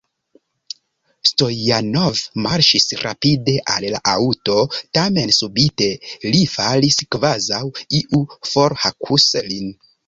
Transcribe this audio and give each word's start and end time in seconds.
Stojanov 1.31 2.21
marŝis 2.45 2.87
rapide 3.03 3.55
al 3.75 3.87
la 3.97 4.01
aŭto, 4.15 4.57
tamen 4.99 5.37
subite 5.41 5.91
li 6.31 6.45
falis, 6.57 7.01
kvazaŭ 7.17 7.65
iu 8.03 8.27
forhakus 8.55 9.33
lin. 9.53 9.75